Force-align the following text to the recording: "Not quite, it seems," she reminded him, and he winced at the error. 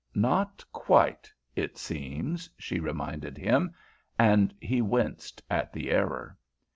"Not 0.15 0.65
quite, 0.73 1.31
it 1.55 1.77
seems," 1.77 2.49
she 2.57 2.79
reminded 2.79 3.37
him, 3.37 3.75
and 4.17 4.51
he 4.59 4.81
winced 4.81 5.43
at 5.47 5.71
the 5.73 5.91
error. 5.91 6.35